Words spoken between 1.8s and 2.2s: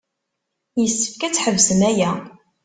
aya.